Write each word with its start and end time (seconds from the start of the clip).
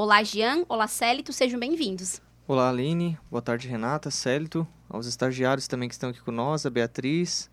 Olá, 0.00 0.22
Jean. 0.22 0.64
Olá, 0.68 0.86
Célito. 0.86 1.32
Sejam 1.32 1.58
bem-vindos. 1.58 2.22
Olá, 2.46 2.68
Aline. 2.68 3.18
Boa 3.28 3.42
tarde, 3.42 3.66
Renata, 3.66 4.12
Célito. 4.12 4.64
Aos 4.88 5.08
estagiários 5.08 5.66
também 5.66 5.88
que 5.88 5.94
estão 5.96 6.10
aqui 6.10 6.20
com 6.20 6.30
nós, 6.30 6.64
a 6.64 6.70
Beatriz, 6.70 7.50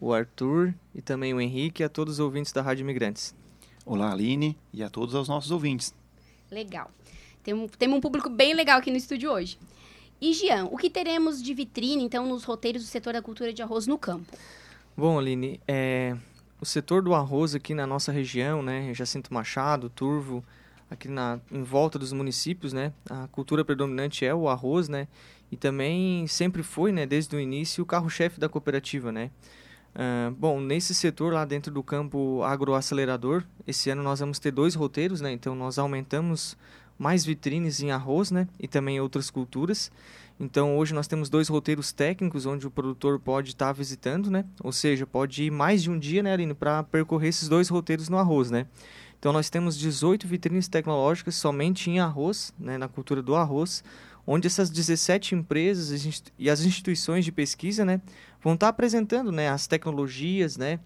o 0.00 0.12
Arthur 0.12 0.72
e 0.94 1.02
também 1.02 1.34
o 1.34 1.40
Henrique 1.40 1.82
e 1.82 1.84
a 1.84 1.88
todos 1.88 2.14
os 2.14 2.20
ouvintes 2.20 2.52
da 2.52 2.62
Rádio 2.62 2.84
Imigrantes. 2.84 3.34
Olá, 3.84 4.12
Aline, 4.12 4.56
e 4.72 4.80
a 4.80 4.88
todos 4.88 5.12
os 5.12 5.26
nossos 5.26 5.50
ouvintes. 5.50 5.92
Legal. 6.52 6.88
Temos 7.42 7.72
tem 7.76 7.92
um 7.92 8.00
público 8.00 8.30
bem 8.30 8.54
legal 8.54 8.78
aqui 8.78 8.92
no 8.92 8.96
estúdio 8.96 9.32
hoje. 9.32 9.58
E, 10.20 10.32
Jean, 10.34 10.66
o 10.66 10.76
que 10.76 10.88
teremos 10.88 11.42
de 11.42 11.52
vitrine, 11.52 12.04
então, 12.04 12.28
nos 12.28 12.44
roteiros 12.44 12.82
do 12.84 12.88
setor 12.88 13.14
da 13.14 13.20
cultura 13.20 13.52
de 13.52 13.60
arroz 13.60 13.88
no 13.88 13.98
campo? 13.98 14.32
Bom, 14.96 15.18
Aline, 15.18 15.60
é, 15.66 16.16
o 16.60 16.64
setor 16.64 17.02
do 17.02 17.12
arroz 17.12 17.56
aqui 17.56 17.74
na 17.74 17.88
nossa 17.88 18.12
região, 18.12 18.62
né, 18.62 18.94
Jacinto 18.94 19.34
Machado, 19.34 19.90
Turvo, 19.90 20.44
aqui 20.92 21.08
na, 21.08 21.40
em 21.50 21.62
volta 21.62 21.98
dos 21.98 22.12
municípios, 22.12 22.72
né, 22.72 22.92
a 23.08 23.26
cultura 23.28 23.64
predominante 23.64 24.24
é 24.24 24.34
o 24.34 24.48
arroz, 24.48 24.88
né, 24.88 25.08
e 25.50 25.56
também 25.56 26.26
sempre 26.26 26.62
foi, 26.62 26.92
né, 26.92 27.06
desde 27.06 27.34
o 27.34 27.40
início, 27.40 27.82
o 27.82 27.86
carro-chefe 27.86 28.38
da 28.38 28.48
cooperativa, 28.48 29.10
né. 29.10 29.30
Uh, 29.94 30.30
bom, 30.32 30.58
nesse 30.60 30.94
setor 30.94 31.34
lá 31.34 31.44
dentro 31.44 31.72
do 31.72 31.82
campo 31.82 32.42
agroacelerador, 32.42 33.44
esse 33.66 33.90
ano 33.90 34.02
nós 34.02 34.20
vamos 34.20 34.38
ter 34.38 34.50
dois 34.50 34.74
roteiros, 34.74 35.20
né, 35.20 35.32
então 35.32 35.54
nós 35.54 35.78
aumentamos 35.78 36.56
mais 36.98 37.24
vitrines 37.24 37.80
em 37.80 37.90
arroz, 37.90 38.30
né, 38.30 38.46
e 38.60 38.68
também 38.68 39.00
outras 39.00 39.30
culturas. 39.30 39.90
Então 40.38 40.76
hoje 40.76 40.94
nós 40.94 41.06
temos 41.06 41.28
dois 41.28 41.48
roteiros 41.48 41.92
técnicos 41.92 42.46
onde 42.46 42.66
o 42.66 42.70
produtor 42.70 43.18
pode 43.18 43.50
estar 43.50 43.66
tá 43.66 43.72
visitando, 43.72 44.30
né? 44.30 44.44
Ou 44.60 44.72
seja, 44.72 45.06
pode 45.06 45.44
ir 45.44 45.50
mais 45.50 45.82
de 45.82 45.90
um 45.90 45.98
dia, 45.98 46.22
né, 46.22 46.32
Aline, 46.32 46.54
para 46.54 46.82
percorrer 46.82 47.28
esses 47.28 47.48
dois 47.48 47.68
roteiros 47.68 48.08
no 48.08 48.18
arroz, 48.18 48.50
né? 48.50 48.66
Então 49.22 49.32
nós 49.32 49.48
temos 49.48 49.78
18 49.78 50.26
vitrines 50.26 50.66
tecnológicas 50.66 51.36
somente 51.36 51.88
em 51.88 52.00
arroz, 52.00 52.52
né, 52.58 52.76
na 52.76 52.88
cultura 52.88 53.22
do 53.22 53.36
arroz, 53.36 53.84
onde 54.26 54.48
essas 54.48 54.68
17 54.68 55.36
empresas 55.36 56.24
e 56.36 56.50
as 56.50 56.62
instituições 56.62 57.24
de 57.24 57.30
pesquisa, 57.30 57.84
né, 57.84 58.00
vão 58.42 58.54
estar 58.54 58.66
tá 58.66 58.70
apresentando, 58.70 59.30
né, 59.30 59.48
as 59.48 59.68
tecnologias, 59.68 60.56
né, 60.56 60.80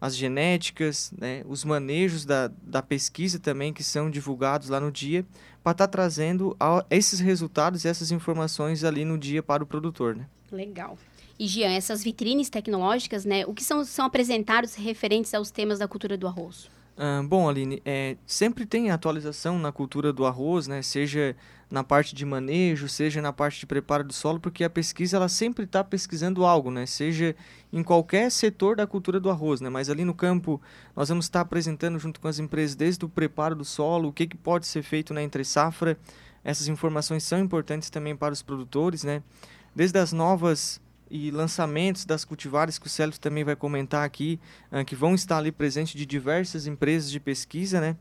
as 0.00 0.14
genéticas, 0.14 1.12
né, 1.18 1.42
os 1.48 1.64
manejos 1.64 2.24
da, 2.24 2.46
da 2.62 2.80
pesquisa 2.80 3.40
também 3.40 3.72
que 3.72 3.82
são 3.82 4.08
divulgados 4.08 4.68
lá 4.68 4.78
no 4.78 4.92
dia, 4.92 5.26
para 5.60 5.72
estar 5.72 5.88
tá 5.88 5.90
trazendo 5.90 6.56
a, 6.60 6.86
esses 6.90 7.18
resultados 7.18 7.84
e 7.84 7.88
essas 7.88 8.12
informações 8.12 8.84
ali 8.84 9.04
no 9.04 9.18
dia 9.18 9.42
para 9.42 9.64
o 9.64 9.66
produtor. 9.66 10.14
Né? 10.14 10.28
Legal. 10.52 10.96
E 11.36 11.48
Gian, 11.48 11.72
essas 11.72 12.04
vitrines 12.04 12.48
tecnológicas, 12.48 13.24
né, 13.24 13.44
o 13.46 13.52
que 13.52 13.64
são, 13.64 13.84
são 13.84 14.04
apresentados 14.04 14.76
referentes 14.76 15.34
aos 15.34 15.50
temas 15.50 15.80
da 15.80 15.88
cultura 15.88 16.16
do 16.16 16.28
arroz? 16.28 16.70
Ah, 17.02 17.22
bom, 17.22 17.48
Aline, 17.48 17.80
é, 17.82 18.18
sempre 18.26 18.66
tem 18.66 18.90
atualização 18.90 19.58
na 19.58 19.72
cultura 19.72 20.12
do 20.12 20.26
arroz, 20.26 20.66
né? 20.66 20.82
Seja 20.82 21.34
na 21.70 21.82
parte 21.82 22.14
de 22.14 22.26
manejo, 22.26 22.90
seja 22.90 23.22
na 23.22 23.32
parte 23.32 23.60
de 23.60 23.64
preparo 23.64 24.04
do 24.04 24.12
solo, 24.12 24.38
porque 24.38 24.62
a 24.62 24.68
pesquisa 24.68 25.16
ela 25.16 25.26
sempre 25.26 25.64
está 25.64 25.82
pesquisando 25.82 26.44
algo, 26.44 26.70
né? 26.70 26.84
Seja 26.84 27.34
em 27.72 27.82
qualquer 27.82 28.30
setor 28.30 28.76
da 28.76 28.86
cultura 28.86 29.18
do 29.18 29.30
arroz, 29.30 29.62
né? 29.62 29.70
Mas 29.70 29.88
ali 29.88 30.04
no 30.04 30.12
campo 30.12 30.60
nós 30.94 31.08
vamos 31.08 31.24
estar 31.24 31.40
apresentando 31.40 31.98
junto 31.98 32.20
com 32.20 32.28
as 32.28 32.38
empresas 32.38 32.76
desde 32.76 33.02
o 33.02 33.08
preparo 33.08 33.54
do 33.54 33.64
solo, 33.64 34.10
o 34.10 34.12
que, 34.12 34.26
que 34.26 34.36
pode 34.36 34.66
ser 34.66 34.82
feito 34.82 35.14
na 35.14 35.22
entre 35.22 35.42
safra. 35.42 35.96
Essas 36.44 36.68
informações 36.68 37.24
são 37.24 37.38
importantes 37.38 37.88
também 37.88 38.14
para 38.14 38.34
os 38.34 38.42
produtores, 38.42 39.04
né? 39.04 39.22
Desde 39.74 39.98
as 39.98 40.12
novas 40.12 40.82
e 41.10 41.30
lançamentos 41.30 42.04
das 42.04 42.24
cultivares 42.24 42.78
que 42.78 42.86
o 42.86 42.90
Célio 42.90 43.18
também 43.18 43.42
vai 43.42 43.56
comentar 43.56 44.04
aqui, 44.04 44.38
uh, 44.70 44.84
que 44.84 44.94
vão 44.94 45.14
estar 45.14 45.38
ali 45.38 45.50
presentes 45.50 45.94
de 45.94 46.06
diversas 46.06 46.66
empresas 46.66 47.10
de 47.10 47.18
pesquisa, 47.18 47.80
né? 47.80 47.96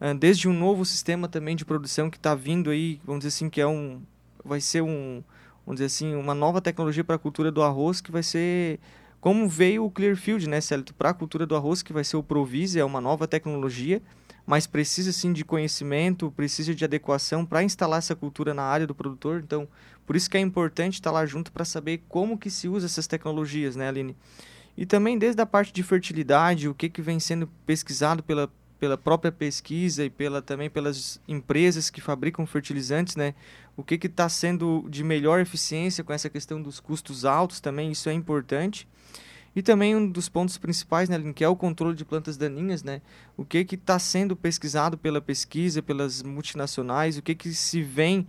Uh, 0.00 0.14
desde 0.14 0.48
um 0.48 0.52
novo 0.52 0.84
sistema 0.84 1.28
também 1.28 1.54
de 1.54 1.64
produção 1.64 2.10
que 2.10 2.16
está 2.16 2.34
vindo 2.34 2.70
aí, 2.70 3.00
vamos 3.04 3.20
dizer 3.20 3.28
assim, 3.28 3.48
que 3.48 3.60
é 3.60 3.66
um, 3.66 4.02
vai 4.44 4.60
ser 4.60 4.82
um, 4.82 5.22
vamos 5.64 5.80
dizer 5.80 5.86
assim, 5.86 6.14
uma 6.14 6.34
nova 6.34 6.60
tecnologia 6.60 7.04
para 7.04 7.16
a 7.16 7.18
cultura 7.18 7.50
do 7.52 7.62
arroz 7.62 8.00
que 8.00 8.10
vai 8.10 8.22
ser 8.22 8.80
como 9.20 9.48
veio 9.48 9.84
o 9.84 9.90
Clearfield, 9.90 10.48
né, 10.48 10.60
Célio, 10.60 10.84
para 10.96 11.10
a 11.10 11.14
cultura 11.14 11.44
do 11.44 11.56
arroz, 11.56 11.82
que 11.82 11.92
vai 11.92 12.04
ser 12.04 12.16
o 12.16 12.22
Provise, 12.22 12.78
é 12.78 12.84
uma 12.84 13.00
nova 13.00 13.26
tecnologia, 13.26 14.00
mas 14.46 14.66
precisa 14.66 15.12
sim 15.12 15.32
de 15.32 15.44
conhecimento, 15.44 16.30
precisa 16.30 16.74
de 16.74 16.84
adequação 16.84 17.44
para 17.44 17.62
instalar 17.62 17.98
essa 17.98 18.14
cultura 18.14 18.54
na 18.54 18.62
área 18.62 18.86
do 18.86 18.94
produtor. 18.94 19.42
Então, 19.44 19.68
por 20.08 20.16
isso 20.16 20.30
que 20.30 20.38
é 20.38 20.40
importante 20.40 20.94
estar 20.94 21.10
lá 21.10 21.26
junto 21.26 21.52
para 21.52 21.66
saber 21.66 22.02
como 22.08 22.38
que 22.38 22.48
se 22.48 22.66
usa 22.66 22.86
essas 22.86 23.06
tecnologias, 23.06 23.76
né, 23.76 23.88
Aline? 23.88 24.16
E 24.74 24.86
também 24.86 25.18
desde 25.18 25.42
a 25.42 25.44
parte 25.44 25.70
de 25.70 25.82
fertilidade, 25.82 26.66
o 26.66 26.74
que, 26.74 26.88
que 26.88 27.02
vem 27.02 27.20
sendo 27.20 27.46
pesquisado 27.66 28.22
pela, 28.22 28.50
pela 28.80 28.96
própria 28.96 29.30
pesquisa 29.30 30.02
e 30.06 30.08
pela, 30.08 30.40
também 30.40 30.70
pelas 30.70 31.20
empresas 31.28 31.90
que 31.90 32.00
fabricam 32.00 32.46
fertilizantes, 32.46 33.16
né? 33.16 33.34
O 33.76 33.84
que 33.84 33.96
está 33.96 34.30
sendo 34.30 34.86
de 34.88 35.04
melhor 35.04 35.40
eficiência 35.40 36.02
com 36.02 36.14
essa 36.14 36.30
questão 36.30 36.62
dos 36.62 36.80
custos 36.80 37.26
altos 37.26 37.60
também, 37.60 37.92
isso 37.92 38.08
é 38.08 38.14
importante. 38.14 38.88
E 39.54 39.60
também 39.60 39.94
um 39.94 40.10
dos 40.10 40.26
pontos 40.26 40.56
principais, 40.56 41.10
né, 41.10 41.20
que 41.34 41.44
é 41.44 41.48
o 41.50 41.56
controle 41.56 41.94
de 41.94 42.06
plantas 42.06 42.38
daninhas, 42.38 42.82
né? 42.82 43.02
O 43.36 43.44
que 43.44 43.58
está 43.58 43.98
sendo 43.98 44.34
pesquisado 44.34 44.96
pela 44.96 45.20
pesquisa, 45.20 45.82
pelas 45.82 46.22
multinacionais, 46.22 47.18
o 47.18 47.22
que, 47.22 47.34
que 47.34 47.52
se 47.52 47.82
vem 47.82 48.26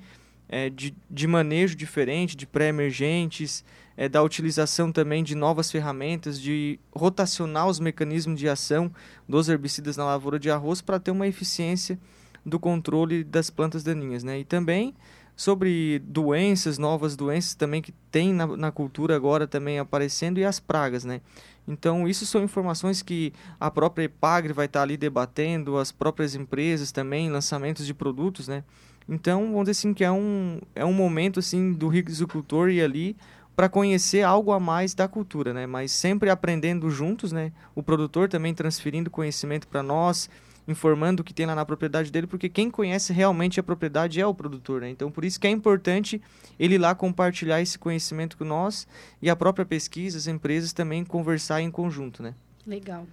é, 0.49 0.69
de, 0.69 0.95
de 1.09 1.27
manejo 1.27 1.75
diferente, 1.75 2.35
de 2.35 2.47
pré-emergentes, 2.47 3.63
é, 3.95 4.09
da 4.09 4.23
utilização 4.23 4.91
também 4.91 5.23
de 5.23 5.35
novas 5.35 5.71
ferramentas, 5.71 6.41
de 6.41 6.79
rotacionar 6.91 7.67
os 7.67 7.79
mecanismos 7.79 8.39
de 8.39 8.49
ação 8.49 8.91
dos 9.27 9.47
herbicidas 9.47 9.95
na 9.95 10.05
lavoura 10.05 10.39
de 10.39 10.49
arroz 10.49 10.81
para 10.81 10.99
ter 10.99 11.11
uma 11.11 11.27
eficiência 11.27 11.99
do 12.45 12.59
controle 12.59 13.23
das 13.23 13.49
plantas 13.49 13.83
daninhas. 13.83 14.23
Né? 14.23 14.39
E 14.39 14.43
também 14.43 14.95
sobre 15.35 15.99
doenças, 15.99 16.77
novas 16.77 17.15
doenças 17.15 17.55
também 17.55 17.81
que 17.81 17.93
tem 18.11 18.33
na, 18.33 18.45
na 18.57 18.71
cultura 18.71 19.15
agora 19.15 19.47
também 19.47 19.79
aparecendo 19.79 20.37
e 20.37 20.43
as 20.43 20.59
pragas, 20.59 21.05
né? 21.05 21.21
Então, 21.69 22.07
isso 22.07 22.25
são 22.25 22.43
informações 22.43 23.03
que 23.03 23.31
a 23.59 23.69
própria 23.69 24.05
Epagre 24.05 24.51
vai 24.51 24.65
estar 24.65 24.81
ali 24.81 24.97
debatendo, 24.97 25.77
as 25.77 25.91
próprias 25.91 26.33
empresas 26.33 26.91
também, 26.91 27.29
lançamentos 27.29 27.85
de 27.85 27.93
produtos, 27.93 28.47
né? 28.47 28.63
Então, 29.07 29.51
vamos 29.51 29.61
dizer 29.61 29.71
assim 29.71 29.93
que 29.93 30.03
é 30.03 30.11
um, 30.11 30.59
é 30.73 30.83
um 30.83 30.91
momento 30.91 31.39
assim 31.39 31.71
do 31.71 31.89
agricultor 31.89 32.69
ir 32.69 32.81
ali 32.81 33.15
para 33.55 33.69
conhecer 33.69 34.23
algo 34.23 34.51
a 34.51 34.59
mais 34.59 34.95
da 34.95 35.07
cultura, 35.07 35.53
né? 35.53 35.67
Mas 35.67 35.91
sempre 35.91 36.31
aprendendo 36.31 36.89
juntos, 36.89 37.31
né? 37.31 37.51
O 37.75 37.83
produtor 37.83 38.27
também 38.27 38.51
transferindo 38.51 39.11
conhecimento 39.11 39.67
para 39.67 39.83
nós, 39.83 40.27
informando 40.69 41.21
o 41.21 41.23
que 41.23 41.33
tem 41.33 41.45
lá 41.45 41.55
na 41.55 41.65
propriedade 41.65 42.11
dele, 42.11 42.27
porque 42.27 42.47
quem 42.47 42.69
conhece 42.69 43.11
realmente 43.11 43.59
a 43.59 43.63
propriedade 43.63 44.21
é 44.21 44.25
o 44.25 44.33
produtor, 44.33 44.81
né? 44.81 44.89
Então, 44.89 45.11
por 45.11 45.25
isso 45.25 45.39
que 45.39 45.47
é 45.47 45.49
importante 45.49 46.21
ele 46.59 46.77
lá 46.77 46.93
compartilhar 46.93 47.61
esse 47.61 47.77
conhecimento 47.77 48.37
com 48.37 48.43
nós 48.43 48.87
e 49.21 49.29
a 49.29 49.35
própria 49.35 49.65
pesquisa, 49.65 50.17
as 50.17 50.27
empresas 50.27 50.73
também 50.73 51.03
conversar 51.03 51.61
em 51.61 51.71
conjunto, 51.71 52.21
né? 52.21 52.35
Legal. 52.65 53.05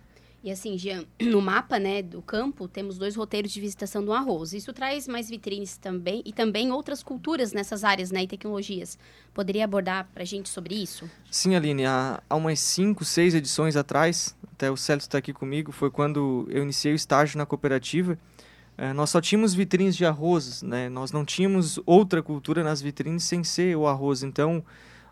E 0.46 0.50
assim, 0.52 0.78
Jean, 0.78 1.04
no 1.20 1.42
mapa 1.42 1.76
né, 1.76 2.02
do 2.02 2.22
campo, 2.22 2.68
temos 2.68 2.96
dois 2.96 3.16
roteiros 3.16 3.50
de 3.50 3.60
visitação 3.60 4.04
do 4.04 4.12
arroz. 4.12 4.52
Isso 4.52 4.72
traz 4.72 5.08
mais 5.08 5.28
vitrines 5.28 5.76
também 5.76 6.22
e 6.24 6.32
também 6.32 6.70
outras 6.70 7.02
culturas 7.02 7.52
nessas 7.52 7.82
áreas 7.82 8.12
né, 8.12 8.22
e 8.22 8.28
tecnologias. 8.28 8.96
Poderia 9.34 9.64
abordar 9.64 10.08
para 10.14 10.22
a 10.22 10.26
gente 10.26 10.48
sobre 10.48 10.76
isso? 10.76 11.10
Sim, 11.32 11.56
Aline. 11.56 11.84
Há, 11.84 12.22
há 12.30 12.36
umas 12.36 12.60
cinco, 12.60 13.04
seis 13.04 13.34
edições 13.34 13.74
atrás, 13.74 14.35
até 14.56 14.70
o 14.70 14.76
Celso 14.76 15.06
está 15.06 15.18
aqui 15.18 15.34
comigo, 15.34 15.70
foi 15.70 15.90
quando 15.90 16.48
eu 16.50 16.62
iniciei 16.62 16.94
o 16.94 16.96
estágio 16.96 17.36
na 17.36 17.44
cooperativa. 17.44 18.18
É, 18.78 18.90
nós 18.94 19.10
só 19.10 19.20
tínhamos 19.20 19.52
vitrines 19.52 19.94
de 19.94 20.06
arroz, 20.06 20.62
né? 20.62 20.88
Nós 20.88 21.12
não 21.12 21.26
tínhamos 21.26 21.78
outra 21.84 22.22
cultura 22.22 22.64
nas 22.64 22.80
vitrines 22.80 23.24
sem 23.24 23.44
ser 23.44 23.76
o 23.76 23.86
arroz. 23.86 24.22
Então, 24.22 24.64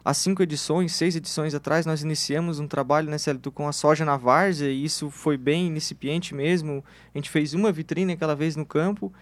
há 0.02 0.14
cinco 0.14 0.42
edições, 0.42 0.94
seis 0.94 1.14
edições 1.14 1.54
atrás, 1.54 1.84
nós 1.84 2.02
iniciamos 2.02 2.58
um 2.58 2.66
trabalho 2.66 3.10
né, 3.10 3.18
com 3.52 3.68
a 3.68 3.72
soja 3.72 4.02
na 4.02 4.16
várzea, 4.16 4.70
e 4.70 4.82
isso 4.82 5.10
foi 5.10 5.36
bem 5.36 5.68
incipiente 5.68 6.34
mesmo. 6.34 6.82
A 7.14 7.18
gente 7.18 7.28
fez 7.28 7.52
uma 7.52 7.70
vitrine 7.70 8.14
aquela 8.14 8.34
vez 8.34 8.56
no 8.56 8.64
campo, 8.64 9.12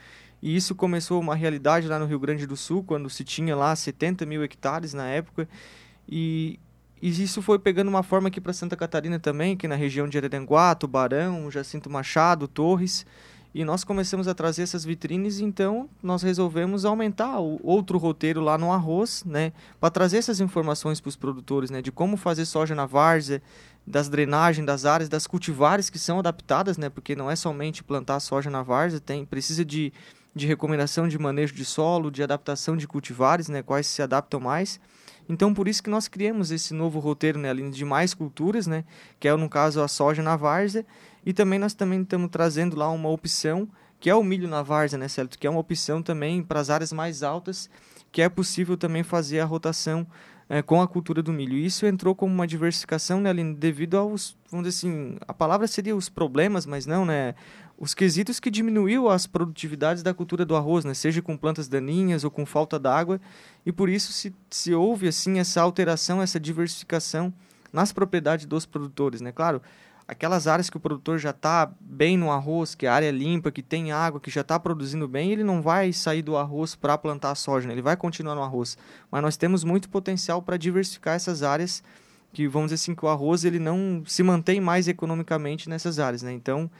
e 0.40 0.54
isso 0.54 0.72
começou 0.72 1.20
uma 1.20 1.34
realidade 1.34 1.88
lá 1.88 1.98
no 1.98 2.06
Rio 2.06 2.20
Grande 2.20 2.46
do 2.46 2.56
Sul, 2.56 2.84
quando 2.84 3.10
se 3.10 3.24
tinha 3.24 3.56
lá 3.56 3.74
70 3.74 4.24
mil 4.24 4.44
hectares 4.44 4.94
na 4.94 5.08
época, 5.08 5.48
e, 6.08 6.60
e 7.02 7.08
isso 7.08 7.42
foi 7.42 7.58
pegando 7.58 7.88
uma 7.88 8.04
forma 8.04 8.28
aqui 8.28 8.40
para 8.40 8.52
Santa 8.52 8.76
Catarina 8.76 9.18
também, 9.18 9.56
que 9.56 9.66
na 9.66 9.74
região 9.74 10.08
de 10.08 10.16
Araranguá, 10.16 10.72
Tubarão, 10.72 11.50
Jacinto 11.50 11.90
Machado, 11.90 12.46
Torres, 12.46 13.04
e 13.52 13.64
nós 13.64 13.82
começamos 13.82 14.28
a 14.28 14.34
trazer 14.34 14.62
essas 14.62 14.84
vitrines, 14.84 15.40
então 15.40 15.90
nós 16.00 16.22
resolvemos 16.22 16.84
aumentar 16.84 17.40
o 17.40 17.60
outro 17.62 17.98
roteiro 17.98 18.40
lá 18.40 18.56
no 18.56 18.72
arroz, 18.72 19.24
né, 19.26 19.52
para 19.80 19.90
trazer 19.90 20.18
essas 20.18 20.38
informações 20.40 21.00
para 21.00 21.08
os 21.08 21.16
produtores, 21.16 21.70
né, 21.70 21.82
de 21.82 21.90
como 21.90 22.16
fazer 22.16 22.46
soja 22.46 22.72
na 22.74 22.86
várzea, 22.86 23.42
das 23.84 24.08
drenagens 24.08 24.64
das 24.64 24.84
áreas, 24.84 25.08
das 25.08 25.26
cultivares 25.26 25.90
que 25.90 25.98
são 25.98 26.20
adaptadas, 26.20 26.78
né, 26.78 26.88
porque 26.88 27.16
não 27.16 27.28
é 27.28 27.34
somente 27.34 27.82
plantar 27.82 28.20
soja 28.20 28.48
na 28.48 28.62
várzea, 28.62 29.00
tem 29.00 29.26
precisa 29.26 29.64
de, 29.64 29.92
de 30.32 30.46
recomendação 30.46 31.08
de 31.08 31.18
manejo 31.18 31.52
de 31.52 31.64
solo, 31.64 32.12
de 32.12 32.22
adaptação 32.22 32.76
de 32.76 32.86
cultivares, 32.86 33.48
né, 33.48 33.60
quais 33.60 33.88
se 33.88 34.00
adaptam 34.00 34.38
mais. 34.38 34.80
Então, 35.32 35.54
por 35.54 35.66
isso 35.66 35.82
que 35.82 35.88
nós 35.88 36.08
criamos 36.08 36.50
esse 36.50 36.74
novo 36.74 36.98
roteiro, 36.98 37.38
né, 37.38 37.48
além 37.48 37.70
de 37.70 37.86
mais 37.86 38.12
culturas, 38.12 38.66
né, 38.66 38.84
que 39.18 39.26
é 39.26 39.34
no 39.34 39.48
caso 39.48 39.80
a 39.80 39.88
soja 39.88 40.22
na 40.22 40.36
várzea, 40.36 40.84
e 41.24 41.32
também 41.32 41.58
nós 41.58 41.72
também 41.72 42.02
estamos 42.02 42.28
trazendo 42.30 42.76
lá 42.76 42.90
uma 42.90 43.08
opção 43.08 43.66
que 43.98 44.10
é 44.10 44.14
o 44.14 44.22
milho 44.22 44.46
na 44.46 44.62
várzea, 44.62 44.98
né, 44.98 45.08
Célito? 45.08 45.38
Que 45.38 45.46
é 45.46 45.50
uma 45.50 45.60
opção 45.60 46.02
também 46.02 46.42
para 46.42 46.60
as 46.60 46.68
áreas 46.68 46.92
mais 46.92 47.22
altas, 47.22 47.70
que 48.10 48.20
é 48.20 48.28
possível 48.28 48.76
também 48.76 49.02
fazer 49.02 49.40
a 49.40 49.46
rotação 49.46 50.06
é, 50.50 50.60
com 50.60 50.82
a 50.82 50.86
cultura 50.86 51.22
do 51.22 51.32
milho. 51.32 51.56
E 51.56 51.64
isso 51.64 51.86
entrou 51.86 52.14
como 52.14 52.34
uma 52.34 52.46
diversificação, 52.46 53.18
né, 53.18 53.30
Aline, 53.30 53.54
devido 53.54 53.96
aos, 53.96 54.36
vamos 54.50 54.66
dizer 54.66 54.86
assim, 54.86 55.16
a 55.26 55.32
palavra 55.32 55.66
seria 55.66 55.96
os 55.96 56.10
problemas, 56.10 56.66
mas 56.66 56.84
não, 56.84 57.06
né, 57.06 57.34
os 57.78 57.94
quesitos 57.94 58.38
que 58.38 58.50
diminuiu 58.50 59.08
as 59.08 59.26
produtividades 59.26 60.02
da 60.02 60.14
cultura 60.14 60.44
do 60.44 60.56
arroz, 60.56 60.84
né, 60.84 60.94
seja 60.94 61.20
com 61.20 61.36
plantas 61.36 61.68
daninhas 61.68 62.24
ou 62.24 62.30
com 62.30 62.46
falta 62.46 62.78
d'água, 62.78 63.20
e 63.66 63.72
por 63.72 63.88
isso 63.88 64.12
se, 64.12 64.34
se 64.50 64.72
houve, 64.72 65.08
assim, 65.08 65.38
essa 65.38 65.60
alteração, 65.60 66.22
essa 66.22 66.38
diversificação 66.38 67.32
nas 67.72 67.92
propriedades 67.92 68.46
dos 68.46 68.66
produtores, 68.66 69.20
né, 69.20 69.32
claro, 69.32 69.60
aquelas 70.06 70.46
áreas 70.46 70.68
que 70.68 70.76
o 70.76 70.80
produtor 70.80 71.18
já 71.18 71.30
está 71.30 71.70
bem 71.80 72.16
no 72.16 72.30
arroz, 72.30 72.74
que 72.74 72.86
a 72.86 72.94
área 72.94 73.06
é 73.06 73.10
limpa, 73.10 73.50
que 73.50 73.62
tem 73.62 73.92
água, 73.92 74.20
que 74.20 74.30
já 74.30 74.42
está 74.42 74.58
produzindo 74.58 75.08
bem, 75.08 75.32
ele 75.32 75.44
não 75.44 75.62
vai 75.62 75.92
sair 75.92 76.22
do 76.22 76.36
arroz 76.36 76.74
para 76.74 76.96
plantar 76.98 77.34
soja, 77.34 77.66
né? 77.66 77.74
ele 77.74 77.82
vai 77.82 77.96
continuar 77.96 78.34
no 78.34 78.42
arroz. 78.42 78.76
Mas 79.10 79.22
nós 79.22 79.36
temos 79.36 79.64
muito 79.64 79.88
potencial 79.88 80.42
para 80.42 80.56
diversificar 80.56 81.14
essas 81.14 81.42
áreas, 81.42 81.82
que 82.32 82.46
vamos 82.48 82.70
dizer 82.70 82.82
assim, 82.82 82.94
que 82.94 83.04
o 83.04 83.08
arroz 83.08 83.44
ele 83.44 83.58
não 83.58 84.02
se 84.06 84.22
mantém 84.22 84.60
mais 84.60 84.88
economicamente 84.88 85.68
nessas 85.68 85.98
áreas. 85.98 86.22
Né? 86.22 86.32
Então, 86.32 86.70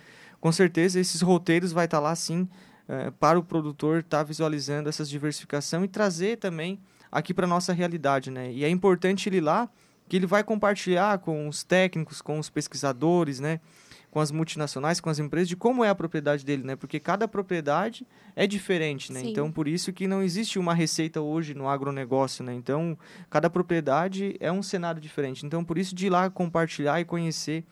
com 0.43 0.51
certeza, 0.51 0.99
esses 0.99 1.23
roteiros 1.23 1.71
vai 1.71 1.85
estar 1.85 1.99
tá 1.99 2.03
lá 2.03 2.17
sim 2.17 2.49
é, 2.89 3.13
para 3.13 3.39
o 3.39 3.45
produtor 3.45 4.01
estar 4.01 4.19
tá 4.19 4.25
visualizando 4.25 4.89
essa 4.89 5.05
diversificação 5.05 5.85
e 5.85 5.89
trazer 5.89 6.37
também 6.37 6.81
aqui 7.13 7.33
para 7.33 7.47
nossa 7.47 7.73
realidade. 7.73 8.29
Né? 8.29 8.53
E 8.53 8.65
é 8.65 8.69
importante 8.69 9.29
ele 9.29 9.37
ir 9.37 9.41
lá 9.41 9.71
que 10.09 10.17
ele 10.17 10.27
vai 10.27 10.43
compartilhar 10.43 11.17
com 11.19 11.47
os 11.47 11.63
técnicos, 11.63 12.21
com 12.21 12.41
os 12.41 12.51
pesquisadores, 12.51 13.39
né, 13.39 13.61
com 14.11 14.19
as 14.19 14.33
multinacionais, 14.33 14.99
com 15.01 15.09
as 15.09 15.21
empresas, 15.21 15.49
de 15.49 15.55
como 15.55 15.85
é 15.85 15.89
a 15.89 15.95
propriedade 15.95 16.45
dele, 16.45 16.65
né? 16.65 16.75
Porque 16.75 16.99
cada 16.99 17.29
propriedade 17.29 18.05
é 18.35 18.45
diferente, 18.45 19.13
né? 19.13 19.21
Sim. 19.21 19.31
Então, 19.31 19.51
por 19.51 19.69
isso 19.69 19.91
que 19.93 20.09
não 20.09 20.23
existe 20.23 20.59
uma 20.59 20.75
receita 20.75 21.21
hoje 21.21 21.55
no 21.55 21.69
agronegócio, 21.69 22.45
né? 22.45 22.53
Então, 22.53 22.99
cada 23.31 23.49
propriedade 23.49 24.37
é 24.39 24.53
um 24.53 24.63
cenário 24.63 25.01
diferente. 25.01 25.47
Então, 25.47 25.65
por 25.65 25.79
isso 25.79 25.95
de 25.95 26.09
ir 26.09 26.11
lá 26.11 26.29
compartilhar 26.29 27.01
e 27.01 27.07
conhecer 27.07 27.65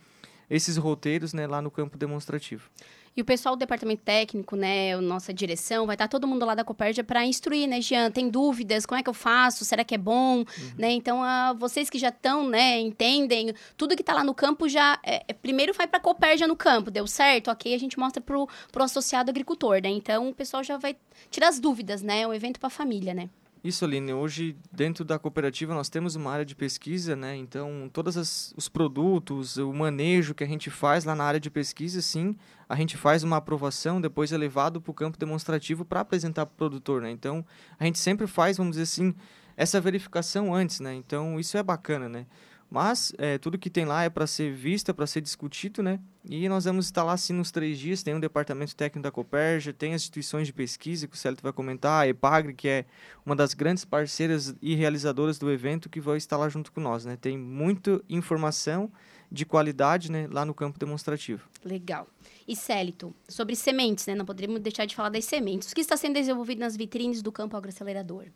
esses 0.50 0.76
roteiros, 0.76 1.32
né, 1.32 1.46
lá 1.46 1.62
no 1.62 1.70
campo 1.70 1.96
demonstrativo. 1.96 2.68
E 3.16 3.22
o 3.22 3.24
pessoal 3.24 3.56
do 3.56 3.58
departamento 3.58 4.02
técnico, 4.02 4.54
né, 4.54 4.94
a 4.94 5.00
nossa 5.00 5.34
direção, 5.34 5.84
vai 5.84 5.94
estar 5.94 6.06
todo 6.06 6.28
mundo 6.28 6.46
lá 6.46 6.54
da 6.54 6.62
Copérdia 6.62 7.02
para 7.02 7.26
instruir, 7.26 7.68
né, 7.68 7.80
Jean? 7.80 8.10
Tem 8.10 8.28
dúvidas? 8.30 8.86
Como 8.86 9.00
é 9.00 9.02
que 9.02 9.10
eu 9.10 9.14
faço? 9.14 9.64
Será 9.64 9.82
que 9.82 9.96
é 9.96 9.98
bom? 9.98 10.38
Uhum. 10.38 10.44
Né? 10.78 10.92
Então, 10.92 11.22
a, 11.22 11.52
vocês 11.52 11.90
que 11.90 11.98
já 11.98 12.10
estão, 12.10 12.48
né, 12.48 12.78
entendem, 12.78 13.52
tudo 13.76 13.96
que 13.96 14.02
está 14.02 14.14
lá 14.14 14.22
no 14.22 14.32
campo 14.32 14.68
já. 14.68 14.98
É, 15.04 15.24
é 15.26 15.32
primeiro 15.32 15.74
vai 15.74 15.88
para 15.88 15.98
a 15.98 16.02
Copérdia 16.02 16.46
no 16.46 16.54
campo, 16.54 16.90
deu 16.90 17.06
certo? 17.06 17.50
Ok, 17.50 17.74
a 17.74 17.78
gente 17.78 17.98
mostra 17.98 18.22
para 18.22 18.38
o 18.38 18.48
associado 18.76 19.28
agricultor, 19.30 19.82
né? 19.82 19.88
Então, 19.88 20.28
o 20.28 20.34
pessoal 20.34 20.62
já 20.62 20.76
vai 20.76 20.96
tirar 21.30 21.48
as 21.48 21.58
dúvidas, 21.58 22.02
né? 22.02 22.20
É 22.20 22.26
um 22.28 22.32
evento 22.32 22.60
para 22.60 22.68
a 22.68 22.70
família, 22.70 23.12
né? 23.12 23.28
Isso, 23.62 23.84
Aline. 23.84 24.14
Hoje, 24.14 24.56
dentro 24.72 25.04
da 25.04 25.18
cooperativa, 25.18 25.74
nós 25.74 25.90
temos 25.90 26.16
uma 26.16 26.30
área 26.30 26.46
de 26.46 26.56
pesquisa, 26.56 27.14
né? 27.14 27.36
Então, 27.36 27.90
todos 27.92 28.54
os 28.56 28.68
produtos, 28.70 29.58
o 29.58 29.70
manejo 29.70 30.34
que 30.34 30.42
a 30.42 30.46
gente 30.46 30.70
faz 30.70 31.04
lá 31.04 31.14
na 31.14 31.24
área 31.24 31.38
de 31.38 31.50
pesquisa, 31.50 32.00
sim, 32.00 32.34
a 32.66 32.74
gente 32.74 32.96
faz 32.96 33.22
uma 33.22 33.36
aprovação, 33.36 34.00
depois 34.00 34.32
é 34.32 34.38
levado 34.38 34.80
para 34.80 34.90
o 34.90 34.94
campo 34.94 35.18
demonstrativo 35.18 35.84
para 35.84 36.00
apresentar 36.00 36.46
para 36.46 36.54
o 36.54 36.56
produtor, 36.56 37.02
né? 37.02 37.10
Então, 37.10 37.44
a 37.78 37.84
gente 37.84 37.98
sempre 37.98 38.26
faz, 38.26 38.56
vamos 38.56 38.72
dizer 38.72 38.84
assim, 38.84 39.14
essa 39.58 39.78
verificação 39.78 40.54
antes, 40.54 40.80
né? 40.80 40.94
Então, 40.94 41.38
isso 41.38 41.58
é 41.58 41.62
bacana, 41.62 42.08
né? 42.08 42.24
Mas 42.70 43.12
é, 43.18 43.36
tudo 43.36 43.58
que 43.58 43.68
tem 43.68 43.84
lá 43.84 44.04
é 44.04 44.08
para 44.08 44.28
ser 44.28 44.52
visto, 44.52 44.90
é 44.90 44.92
para 44.92 45.06
ser 45.06 45.20
discutido, 45.20 45.82
né? 45.82 45.98
E 46.24 46.48
nós 46.48 46.66
vamos 46.66 46.84
estar 46.84 47.02
lá 47.02 47.14
assim 47.14 47.32
nos 47.32 47.50
três 47.50 47.76
dias. 47.76 48.02
Tem 48.04 48.14
um 48.14 48.20
departamento 48.20 48.76
técnico 48.76 49.02
da 49.02 49.10
Coperja, 49.10 49.72
tem 49.72 49.92
as 49.92 50.02
instituições 50.02 50.46
de 50.46 50.52
pesquisa 50.52 51.08
que 51.08 51.16
o 51.16 51.18
Célio 51.18 51.38
vai 51.42 51.52
comentar, 51.52 52.04
a 52.04 52.06
EPAGRE, 52.06 52.54
que 52.54 52.68
é 52.68 52.84
uma 53.26 53.34
das 53.34 53.54
grandes 53.54 53.84
parceiras 53.84 54.54
e 54.62 54.76
realizadoras 54.76 55.36
do 55.36 55.50
evento, 55.50 55.88
que 55.88 56.00
vai 56.00 56.16
estar 56.16 56.36
lá 56.36 56.48
junto 56.48 56.70
com 56.70 56.80
nós, 56.80 57.04
né? 57.04 57.16
Tem 57.20 57.36
muita 57.36 58.00
informação 58.08 58.88
de 59.32 59.44
qualidade 59.44 60.10
né, 60.10 60.28
lá 60.30 60.44
no 60.44 60.54
campo 60.54 60.78
demonstrativo. 60.78 61.48
Legal. 61.64 62.06
E 62.46 62.54
Célito, 62.54 63.14
sobre 63.28 63.56
sementes, 63.56 64.06
né? 64.06 64.14
Não 64.14 64.24
poderíamos 64.24 64.60
deixar 64.60 64.84
de 64.84 64.94
falar 64.94 65.08
das 65.08 65.24
sementes. 65.24 65.72
O 65.72 65.74
que 65.74 65.80
está 65.80 65.96
sendo 65.96 66.14
desenvolvido 66.14 66.60
nas 66.60 66.76
vitrines 66.76 67.20
do 67.20 67.32
campo 67.32 67.56
agroacelerador? 67.56 68.26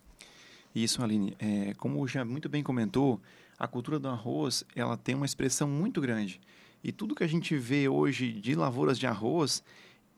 Isso, 0.74 1.02
Aline. 1.02 1.36
É, 1.38 1.72
como 1.74 2.06
já 2.08 2.24
muito 2.24 2.48
bem 2.48 2.62
comentou, 2.62 3.20
a 3.64 3.68
cultura 3.68 3.98
do 3.98 4.08
arroz 4.08 4.62
ela 4.76 4.96
tem 4.96 5.14
uma 5.14 5.26
expressão 5.26 5.66
muito 5.66 6.00
grande. 6.00 6.40
E 6.82 6.92
tudo 6.92 7.14
que 7.14 7.24
a 7.24 7.26
gente 7.26 7.56
vê 7.56 7.88
hoje 7.88 8.30
de 8.30 8.54
lavouras 8.54 8.98
de 8.98 9.06
arroz, 9.06 9.64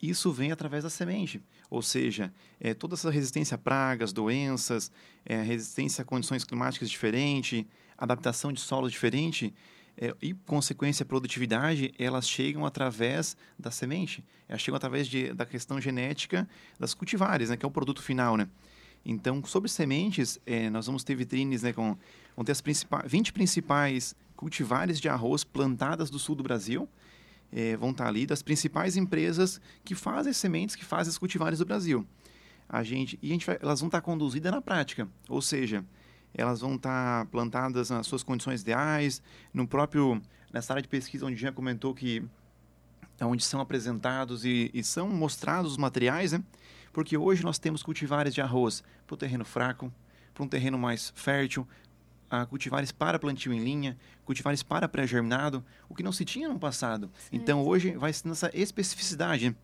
isso 0.03 0.33
vem 0.33 0.51
através 0.51 0.83
da 0.83 0.91
semente. 0.91 1.41
Ou 1.71 1.81
seja, 1.81 2.33
é, 2.59 2.75
toda 2.75 2.95
essa 2.95 3.09
resistência 3.09 3.55
a 3.55 3.59
pragas, 3.59 4.13
doenças, 4.13 4.91
é, 5.25 5.41
resistência 5.43 6.03
a 6.03 6.05
condições 6.05 6.43
climáticas 6.43 6.91
diferentes, 6.91 7.65
adaptação 7.97 8.53
de 8.53 8.61
solo 8.61 8.91
diferente, 8.91 9.55
é, 9.97 10.15
e 10.21 10.35
consequência 10.35 11.07
produtividade, 11.07 11.95
elas 11.99 12.29
chegam 12.29 12.67
através 12.67 13.37
da 13.59 13.71
semente. 13.71 14.25
Elas 14.49 14.61
chegam 14.61 14.77
através 14.77 15.07
de, 15.07 15.33
da 15.33 15.47
questão 15.47 15.81
genética 15.81 16.49
das 16.79 16.93
cultivares, 16.95 17.49
né, 17.49 17.57
que 17.57 17.65
é 17.65 17.69
o 17.69 17.71
produto 17.71 18.03
final, 18.03 18.37
né? 18.37 18.49
Então, 19.09 19.41
sobre 19.45 19.69
sementes, 19.69 20.37
é, 20.45 20.69
nós 20.69 20.87
vamos 20.87 21.05
ter 21.05 21.15
vitrines 21.15 21.63
né, 21.63 21.73
com 21.73 21.97
vão 22.35 22.45
ter 22.45 22.51
as 22.51 22.61
principais, 22.61 23.09
20 23.09 23.33
principais 23.33 24.17
cultivares 24.35 25.01
de 25.01 25.09
arroz 25.09 25.45
plantadas 25.45 26.11
do 26.11 26.19
sul 26.19 26.35
do 26.35 26.43
Brasil. 26.43 26.89
É, 27.53 27.77
vão 27.77 27.91
estar 27.91 28.09
ali 28.09 28.27
das 28.27 28.43
principais 28.43 28.97
empresas 28.97 29.61
que 29.85 29.95
fazem 29.95 30.33
sementes, 30.33 30.75
que 30.75 30.85
fazem 30.85 31.09
os 31.09 31.19
cultivares 31.19 31.61
do 31.61 31.65
Brasil. 31.65 32.05
A 32.69 32.83
gente, 32.83 33.17
e 33.23 33.29
a 33.29 33.33
gente 33.33 33.47
vai, 33.47 33.57
elas 33.63 33.79
vão 33.79 33.87
estar 33.87 34.01
conduzidas 34.01 34.51
na 34.51 34.61
prática, 34.61 35.09
ou 35.29 35.41
seja, 35.41 35.85
elas 36.35 36.61
vão 36.61 36.75
estar 36.75 37.27
plantadas 37.27 37.91
nas 37.91 38.09
suas 38.09 38.25
condições 38.25 38.63
ideais, 38.63 39.23
no 39.55 39.69
próprio 39.69 40.21
nessa 40.53 40.73
área 40.73 40.83
de 40.83 40.89
pesquisa 40.89 41.25
onde 41.25 41.37
já 41.37 41.53
comentou 41.53 41.95
que 41.95 42.25
onde 43.21 43.45
são 43.45 43.61
apresentados 43.61 44.45
e, 44.45 44.69
e 44.75 44.83
são 44.83 45.09
mostrados 45.09 45.73
os 45.73 45.79
materiais, 45.79 46.33
né? 46.33 46.43
Porque 46.97 47.15
hoje 47.15 47.45
nós 47.45 47.59
temos 47.59 47.83
cultivares 47.83 48.33
de 48.33 48.41
arroz 48.41 48.83
para 49.07 49.13
o 49.13 49.19
terreno 49.19 49.45
fraco, 49.45 49.93
para 50.33 50.43
um 50.43 50.49
terreno 50.49 50.79
mais 50.79 51.13
fértil, 51.15 51.69
a 52.31 52.47
cultivares 52.47 52.91
para 52.91 53.19
plantio 53.19 53.53
em 53.53 53.63
linha, 53.63 53.99
cultivares 54.25 54.63
para 54.63 54.89
pré-germinado, 54.89 55.63
o 55.91 55.95
que 55.95 56.03
não 56.03 56.11
se 56.11 56.25
tinha 56.25 56.49
no 56.49 56.59
passado. 56.59 57.11
Então 57.31 57.63
hoje 57.63 57.91
vai 57.91 58.11
ser 58.15 58.27
nessa 58.27 58.51
especificidade, 58.55 59.55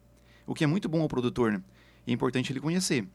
o 0.46 0.54
que 0.54 0.62
é 0.62 0.66
muito 0.66 0.90
bom 0.90 1.00
ao 1.00 1.08
produtor, 1.08 1.52
né? 1.52 1.62
E 2.06 2.10
é 2.10 2.14
importante 2.14 2.52
ele 2.52 2.60
conhecer. 2.60 3.08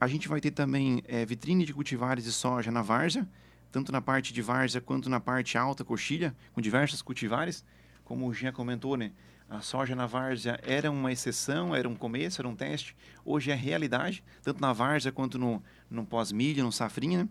A 0.00 0.06
gente 0.06 0.28
vai 0.28 0.40
ter 0.40 0.52
também 0.52 1.02
é, 1.08 1.26
vitrine 1.26 1.66
de 1.66 1.74
cultivares 1.74 2.22
de 2.22 2.30
soja 2.30 2.70
na 2.70 2.82
várzea, 2.82 3.28
tanto 3.72 3.90
na 3.90 4.00
parte 4.00 4.32
de 4.32 4.42
várzea 4.42 4.80
quanto 4.80 5.10
na 5.10 5.18
parte 5.18 5.58
alta, 5.58 5.84
coxilha, 5.84 6.36
com 6.52 6.60
diversas 6.60 7.02
cultivares. 7.02 7.64
Como 8.04 8.28
o 8.28 8.32
Jean 8.32 8.52
comentou, 8.52 8.96
né? 8.96 9.10
A 9.48 9.60
soja 9.60 9.94
na 9.94 10.06
várzea 10.06 10.58
era 10.62 10.90
uma 10.90 11.12
exceção, 11.12 11.74
era 11.74 11.88
um 11.88 11.94
começo, 11.94 12.40
era 12.40 12.48
um 12.48 12.56
teste. 12.56 12.96
Hoje 13.24 13.50
é 13.50 13.54
realidade, 13.54 14.24
tanto 14.42 14.60
na 14.60 14.72
várzea 14.72 15.12
quanto 15.12 15.38
no, 15.38 15.62
no 15.90 16.04
pós-milho, 16.04 16.64
no 16.64 16.72
safrinha. 16.72 17.24
Né? 17.24 17.28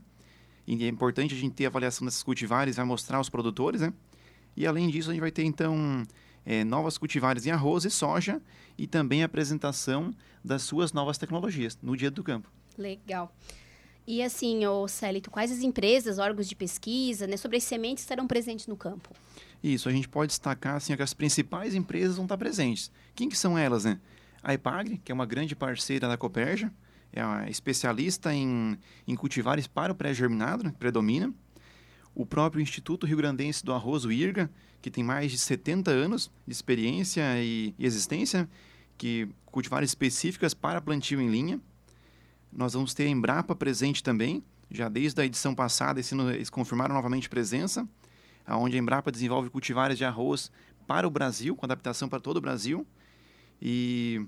E 0.65 0.85
é 0.85 0.87
importante 0.87 1.33
a 1.33 1.37
gente 1.37 1.53
ter 1.53 1.65
a 1.65 1.67
avaliação 1.67 2.05
desses 2.05 2.23
cultivares, 2.23 2.75
vai 2.77 2.85
mostrar 2.85 3.19
os 3.19 3.29
produtores, 3.29 3.81
né? 3.81 3.91
E 4.55 4.65
além 4.67 4.89
disso, 4.89 5.09
a 5.09 5.13
gente 5.13 5.21
vai 5.21 5.31
ter 5.31 5.43
então 5.43 6.05
é, 6.45 6.63
novas 6.63 6.97
cultivares 6.97 7.45
em 7.45 7.51
arroz 7.51 7.85
e 7.85 7.89
soja 7.89 8.41
e 8.77 8.87
também 8.87 9.23
a 9.23 9.25
apresentação 9.25 10.13
das 10.43 10.61
suas 10.61 10.93
novas 10.93 11.17
tecnologias 11.17 11.77
no 11.81 11.97
dia 11.97 12.11
do 12.11 12.23
campo. 12.23 12.51
Legal. 12.77 13.35
E 14.05 14.21
assim, 14.21 14.65
ô 14.65 14.87
Célito, 14.87 15.31
quais 15.31 15.51
as 15.51 15.61
empresas, 15.61 16.19
órgãos 16.19 16.47
de 16.47 16.55
pesquisa, 16.55 17.25
né, 17.25 17.37
sobre 17.37 17.57
as 17.57 17.63
sementes 17.63 18.03
estarão 18.03 18.27
presentes 18.27 18.67
no 18.67 18.75
campo? 18.75 19.09
Isso, 19.63 19.87
a 19.87 19.91
gente 19.91 20.09
pode 20.09 20.29
destacar 20.29 20.75
assim, 20.75 20.95
que 20.95 21.01
as 21.01 21.13
principais 21.13 21.73
empresas 21.73 22.17
vão 22.17 22.25
estar 22.25 22.37
presentes. 22.37 22.91
Quem 23.15 23.29
que 23.29 23.37
são 23.37 23.57
elas, 23.57 23.85
né? 23.85 23.99
A 24.41 24.53
Epagre, 24.53 24.99
que 25.03 25.11
é 25.11 25.15
uma 25.15 25.25
grande 25.25 25.55
parceira 25.55 26.07
da 26.07 26.17
Coperja, 26.17 26.69
é 27.13 27.49
especialista 27.49 28.33
em, 28.33 28.77
em 29.07 29.15
cultivares 29.15 29.67
para 29.67 29.93
o 29.93 29.95
pré-germinado, 29.95 30.63
né, 30.65 30.73
predomina. 30.77 31.33
O 32.13 32.25
próprio 32.25 32.61
Instituto 32.61 33.05
Rio 33.05 33.17
Grandense 33.17 33.63
do 33.63 33.71
Arroz, 33.71 34.03
o 34.03 34.11
IRGA, 34.11 34.49
que 34.81 34.91
tem 34.91 35.03
mais 35.03 35.31
de 35.31 35.37
70 35.37 35.89
anos 35.91 36.29
de 36.45 36.51
experiência 36.51 37.23
e, 37.41 37.73
e 37.79 37.85
existência, 37.85 38.49
que 38.97 39.29
cultivares 39.45 39.91
específicas 39.91 40.53
para 40.53 40.81
plantio 40.81 41.21
em 41.21 41.29
linha. 41.29 41.59
Nós 42.55 42.73
vamos 42.73 42.93
ter 42.93 43.03
a 43.03 43.09
Embrapa 43.09 43.55
presente 43.55 44.03
também, 44.03 44.43
já 44.69 44.87
desde 44.87 45.19
a 45.21 45.25
edição 45.25 45.55
passada, 45.55 45.99
eles 45.99 46.49
confirmaram 46.49 46.93
novamente 46.93 47.29
presença 47.29 47.87
onde 48.47 48.75
a 48.75 48.79
Embrapa 48.79 49.11
desenvolve 49.11 49.49
cultivares 49.49 49.97
de 49.97 50.05
arroz 50.05 50.51
para 50.85 51.07
o 51.07 51.09
Brasil, 51.09 51.55
com 51.55 51.65
adaptação 51.65 52.09
para 52.09 52.19
todo 52.19 52.37
o 52.37 52.41
Brasil. 52.41 52.85
E, 53.61 54.25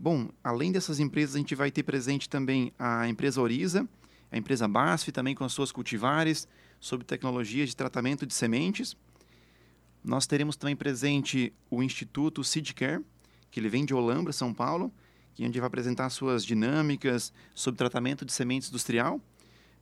bom, 0.00 0.28
além 0.44 0.70
dessas 0.70 1.00
empresas, 1.00 1.34
a 1.34 1.38
gente 1.38 1.54
vai 1.54 1.70
ter 1.70 1.82
presente 1.82 2.28
também 2.28 2.72
a 2.78 3.08
empresa 3.08 3.40
Oriza, 3.40 3.88
a 4.30 4.38
empresa 4.38 4.68
BASF, 4.68 5.10
também 5.10 5.34
com 5.34 5.44
as 5.44 5.52
suas 5.52 5.72
cultivares, 5.72 6.46
sobre 6.78 7.04
tecnologias 7.04 7.70
de 7.70 7.76
tratamento 7.76 8.24
de 8.24 8.34
sementes. 8.34 8.96
Nós 10.04 10.26
teremos 10.26 10.54
também 10.54 10.76
presente 10.76 11.52
o 11.68 11.82
Instituto 11.82 12.44
Seedcare, 12.44 13.04
que 13.50 13.58
ele 13.58 13.68
vem 13.68 13.84
de 13.84 13.92
Olambra, 13.92 14.32
São 14.32 14.54
Paulo, 14.54 14.92
que 15.34 15.42
gente 15.46 15.58
vai 15.58 15.66
apresentar 15.66 16.10
suas 16.10 16.44
dinâmicas 16.44 17.32
sobre 17.54 17.78
tratamento 17.78 18.24
de 18.24 18.32
sementes 18.32 18.68
industrial. 18.68 19.20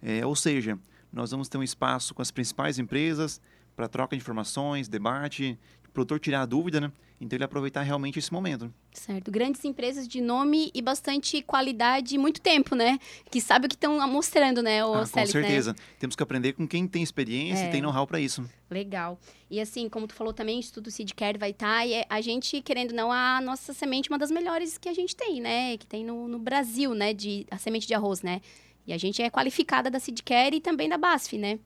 É, 0.03 0.25
ou 0.27 0.37
seja, 0.37 0.79
nós 1.13 1.31
vamos 1.31 1.49
ter 1.49 1.59
um 1.59 1.63
espaço 1.63 2.15
com 2.15 2.23
as 2.23 2.31
principais 2.31 2.79
empresas 2.79 3.41
para 3.77 3.87
troca 3.87 4.17
de 4.17 4.23
informações, 4.23 4.89
debate, 4.89 5.59
o 5.87 5.91
produtor 5.91 6.19
tirar 6.19 6.43
a 6.43 6.47
dúvida, 6.47 6.81
né? 6.81 6.91
Então 7.21 7.37
ele 7.37 7.45
aproveitar 7.45 7.83
realmente 7.83 8.19
esse 8.19 8.31
momento. 8.33 8.73
Certo. 8.93 9.31
Grandes 9.31 9.65
empresas 9.65 10.07
de 10.07 10.21
nome 10.21 10.71
e 10.75 10.83
bastante 10.83 11.41
qualidade 11.43 12.15
e 12.15 12.19
muito 12.19 12.41
tempo, 12.41 12.75
né? 12.75 12.99
Que 13.31 13.41
sabe 13.41 13.67
o 13.67 13.69
que 13.69 13.75
estão 13.75 14.07
mostrando, 14.07 14.63
né, 14.63 14.85
o 14.85 14.95
ah, 14.95 15.07
Célix, 15.07 15.33
Com 15.33 15.41
certeza. 15.41 15.73
Né? 15.73 15.79
Temos 15.99 16.15
que 16.15 16.23
aprender 16.23 16.53
com 16.53 16.67
quem 16.69 16.87
tem 16.87 17.03
experiência 17.03 17.65
é. 17.65 17.69
e 17.69 17.71
tem 17.71 17.81
know-how 17.81 18.07
para 18.07 18.21
isso. 18.21 18.45
Legal. 18.71 19.19
E 19.51 19.61
assim, 19.61 19.89
como 19.89 20.07
tu 20.07 20.15
falou 20.15 20.33
também, 20.33 20.57
o 20.57 20.59
Instituto 20.59 20.91
Seedcare 20.91 21.39
vai 21.39 21.51
estar, 21.51 21.79
tá, 21.79 21.87
e 21.87 21.95
é, 21.95 22.07
a 22.09 22.21
gente, 22.21 22.61
querendo 22.61 22.93
não, 22.93 23.11
a 23.11 23.41
nossa 23.41 23.73
semente 23.73 24.11
uma 24.11 24.19
das 24.19 24.31
melhores 24.31 24.77
que 24.77 24.89
a 24.89 24.95
gente 24.95 25.17
tem, 25.17 25.41
né? 25.41 25.77
Que 25.79 25.87
tem 25.87 26.05
no, 26.05 26.29
no 26.29 26.39
Brasil, 26.39 26.95
né? 26.95 27.15
De, 27.15 27.47
a 27.51 27.57
semente 27.57 27.87
de 27.87 27.95
arroz, 27.95 28.21
né? 28.21 28.43
E 28.87 28.93
a 28.93 28.99
gente 28.99 29.23
é 29.23 29.31
qualificada 29.31 29.91
da 29.91 29.99
Seedcare 29.99 30.57
e 30.57 30.61
também 30.61 30.89
da 30.89 30.99
BASF, 30.99 31.39
né? 31.39 31.59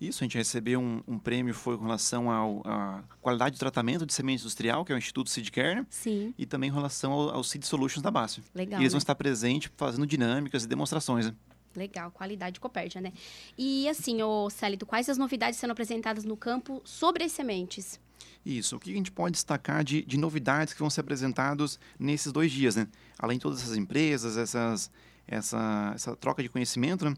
Isso, 0.00 0.22
a 0.22 0.24
gente 0.24 0.38
recebeu 0.38 0.80
um, 0.80 1.02
um 1.06 1.18
prêmio 1.18 1.52
foi 1.52 1.76
com 1.76 1.84
relação 1.84 2.30
à 2.64 3.02
qualidade 3.20 3.54
de 3.54 3.58
tratamento 3.58 4.06
de 4.06 4.14
semente 4.14 4.42
industrial, 4.42 4.84
que 4.84 4.92
é 4.92 4.94
o 4.94 4.98
Instituto 4.98 5.28
Seedcare. 5.28 5.86
Sim. 5.90 6.34
E 6.38 6.46
também 6.46 6.70
em 6.70 6.72
relação 6.72 7.12
ao, 7.12 7.36
ao 7.36 7.44
Seed 7.44 7.64
Solutions 7.64 8.02
da 8.02 8.10
BASF. 8.10 8.42
Legal. 8.54 8.80
E 8.80 8.82
eles 8.82 8.92
né? 8.92 8.96
vão 8.96 8.98
estar 8.98 9.14
presentes 9.14 9.70
fazendo 9.76 10.06
dinâmicas 10.06 10.64
e 10.64 10.66
demonstrações. 10.66 11.26
Né? 11.26 11.34
Legal, 11.76 12.10
qualidade 12.10 12.58
Copérdia, 12.58 13.00
né? 13.00 13.12
E 13.56 13.88
assim, 13.88 14.22
ô 14.22 14.50
Célito, 14.50 14.84
quais 14.84 15.08
as 15.08 15.16
novidades 15.16 15.58
sendo 15.58 15.70
apresentadas 15.70 16.24
no 16.24 16.36
campo 16.36 16.82
sobre 16.84 17.22
as 17.22 17.32
sementes? 17.32 18.00
Isso. 18.44 18.76
O 18.76 18.80
que 18.80 18.90
a 18.90 18.96
gente 18.96 19.12
pode 19.12 19.32
destacar 19.32 19.84
de, 19.84 20.02
de 20.02 20.18
novidades 20.18 20.74
que 20.74 20.80
vão 20.80 20.90
ser 20.90 21.02
apresentados 21.02 21.78
nesses 21.98 22.32
dois 22.32 22.50
dias, 22.50 22.74
né? 22.74 22.88
Além 23.18 23.38
de 23.38 23.42
todas 23.42 23.62
essas 23.62 23.76
empresas, 23.76 24.36
essas, 24.36 24.90
essa, 25.28 25.92
essa 25.94 26.16
troca 26.16 26.42
de 26.42 26.48
conhecimento, 26.48 27.04
né? 27.04 27.14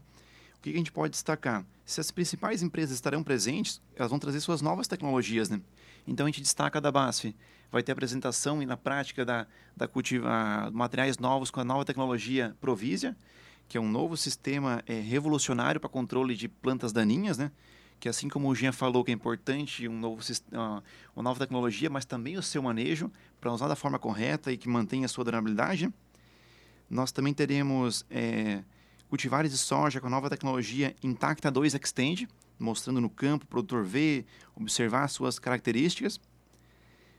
O 0.57 0.61
que 0.61 0.69
a 0.69 0.77
gente 0.77 0.91
pode 0.91 1.11
destacar? 1.11 1.65
Se 1.85 1.99
as 1.99 2.11
principais 2.11 2.63
empresas 2.63 2.95
estarão 2.95 3.23
presentes, 3.23 3.81
elas 3.95 4.09
vão 4.09 4.19
trazer 4.19 4.39
suas 4.39 4.61
novas 4.61 4.87
tecnologias, 4.87 5.49
né? 5.49 5.61
Então 6.07 6.25
a 6.25 6.29
gente 6.29 6.41
destaca 6.41 6.79
da 6.79 6.91
BASF, 6.91 7.35
vai 7.71 7.83
ter 7.83 7.91
apresentação 7.91 8.61
e 8.61 8.65
na 8.65 8.77
prática 8.77 9.25
da, 9.25 9.47
da 9.75 9.87
cultiva, 9.87 10.69
materiais 10.71 11.17
novos 11.17 11.49
com 11.49 11.59
a 11.59 11.63
nova 11.63 11.83
tecnologia 11.83 12.55
Provisia, 12.61 13.15
que 13.67 13.77
é 13.77 13.81
um 13.81 13.89
novo 13.89 14.15
sistema 14.15 14.83
é, 14.85 14.99
revolucionário 14.99 15.79
para 15.79 15.89
controle 15.89 16.35
de 16.35 16.47
plantas 16.47 16.93
daninhas, 16.93 17.37
né? 17.37 17.51
Que 17.99 18.09
assim 18.09 18.27
como 18.27 18.49
o 18.49 18.55
Jean 18.55 18.71
falou 18.71 19.03
que 19.03 19.11
é 19.11 19.13
importante 19.13 19.87
um 19.87 19.97
novo, 19.97 20.21
uma, 20.51 20.83
uma 21.15 21.23
nova 21.23 21.39
tecnologia, 21.39 21.89
mas 21.89 22.05
também 22.05 22.37
o 22.37 22.43
seu 22.43 22.61
manejo 22.61 23.11
para 23.39 23.51
usar 23.51 23.67
da 23.67 23.75
forma 23.75 23.97
correta 23.97 24.51
e 24.51 24.57
que 24.57 24.69
mantenha 24.69 25.05
a 25.05 25.09
sua 25.09 25.23
durabilidade. 25.23 25.91
Nós 26.89 27.11
também 27.11 27.33
teremos 27.33 28.05
é, 28.09 28.63
cultivares 29.13 29.51
de 29.51 29.59
soja 29.59 30.01
com 30.01 30.07
a 30.07 30.09
nova 30.09 30.27
tecnologia 30.27 30.95
Intacta 31.03 31.51
2 31.51 31.75
Extend, 31.75 32.27
mostrando 32.57 32.99
no 32.99 33.11
campo, 33.11 33.45
o 33.45 33.47
produtor 33.47 33.85
ver, 33.85 34.25
observar 34.55 35.07
suas 35.07 35.37
características. 35.37 36.19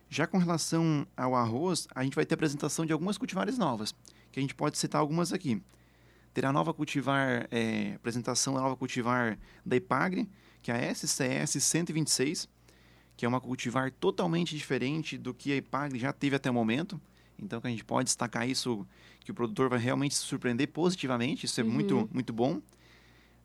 Já 0.09 0.27
com 0.27 0.37
relação 0.37 1.07
ao 1.17 1.37
arroz, 1.37 1.87
a 1.95 2.03
gente 2.03 2.17
vai 2.17 2.27
ter 2.27 2.35
apresentação 2.35 2.85
de 2.85 2.93
algumas 2.93 3.17
cultivares 3.17 3.57
novas, 3.57 3.95
que 4.33 4.41
a 4.41 4.43
gente 4.43 4.57
pode 4.57 4.77
citar 4.77 5.01
algumas 5.01 5.33
aqui. 5.33 5.63
Terá 6.33 6.53
nova 6.53 6.75
cultivar, 6.75 7.47
é, 7.53 7.93
apresentação 7.95 8.55
da 8.55 8.61
nova 8.61 8.77
cultivar 8.77 9.39
da 9.65 9.77
Ipagre, 9.77 10.29
que 10.63 10.73
é 10.73 10.75
a 10.75 10.93
SCS 10.93 11.63
126, 11.63 12.49
que 13.17 13.25
é 13.25 13.29
uma 13.29 13.41
cultivar 13.41 13.93
totalmente 13.93 14.57
diferente 14.57 15.17
do 15.17 15.33
que 15.33 15.53
a 15.53 15.57
Ipagre 15.57 16.01
já 16.01 16.13
teve 16.13 16.35
até 16.35 16.51
o 16.51 16.55
momento. 16.55 17.01
Então, 17.45 17.61
que 17.61 17.67
a 17.67 17.71
gente 17.71 17.85
pode 17.85 18.07
destacar 18.07 18.49
isso, 18.49 18.87
que 19.21 19.31
o 19.31 19.35
produtor 19.35 19.69
vai 19.69 19.79
realmente 19.79 20.15
se 20.15 20.23
surpreender 20.23 20.69
positivamente, 20.69 21.45
isso 21.45 21.61
é 21.61 21.65
uhum. 21.65 21.71
muito, 21.71 22.09
muito 22.13 22.33
bom. 22.33 22.61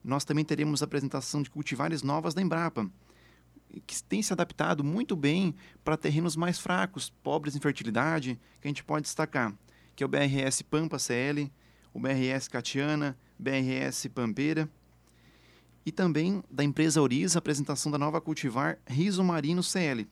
Nós 0.03 0.24
também 0.24 0.46
teremos 0.46 0.82
a 0.82 0.86
apresentação 0.86 1.41
de 1.41 1.50
cultivares 1.50 2.01
novas 2.01 2.34
da 2.34 2.41
Embrapa, 2.41 2.89
que 3.86 4.01
tem 4.03 4.22
se 4.22 4.32
adaptado 4.32 4.84
muito 4.84 5.15
bem 5.15 5.53
para 5.84 5.98
terrenos 5.98 6.36
mais 6.36 6.58
fracos, 6.58 7.10
pobres 7.22 7.56
em 7.56 7.60
fertilidade, 7.60 8.39
que 8.62 8.68
a 8.68 8.70
gente 8.70 8.84
pode 8.84 9.03
destacar, 9.03 9.53
que 9.96 10.03
é 10.03 10.06
o 10.06 10.10
BRS 10.10 10.62
Pampa 10.63 10.98
CL, 10.98 11.51
o 11.94 12.00
BRS 12.00 12.48
Catiana, 12.48 13.18
BRS 13.38 14.08
Pampeira, 14.08 14.70
e 15.86 15.91
também 15.91 16.41
da 16.50 16.63
empresa 16.63 17.01
Oriza, 17.01 17.38
a 17.38 17.39
apresentação 17.39 17.91
da 17.91 17.98
nova 17.98 18.22
cultivar 18.22 18.79
Riso 18.88 19.24
Marino 19.24 19.62
CL. 19.62 20.08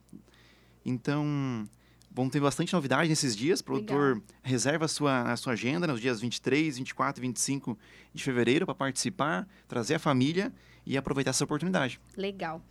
Então, 0.84 1.64
vão 2.10 2.28
ter 2.28 2.40
bastante 2.40 2.72
novidade 2.72 3.08
nesses 3.08 3.36
dias. 3.36 3.60
O 3.60 3.64
produtor 3.64 4.14
Legal. 4.14 4.22
reserva 4.42 4.84
a 4.84 4.88
sua, 4.88 5.32
a 5.32 5.36
sua 5.36 5.52
agenda 5.52 5.86
nos 5.86 6.00
dias 6.00 6.20
23, 6.20 6.78
24 6.78 7.20
e 7.20 7.26
25 7.26 7.78
de 8.12 8.22
fevereiro 8.22 8.66
para 8.66 8.74
participar, 8.74 9.46
trazer 9.66 9.94
a 9.94 9.98
família 9.98 10.52
e 10.86 10.96
aproveitar 10.96 11.30
essa 11.30 11.44
oportunidade. 11.44 12.00
Legal. 12.16 12.62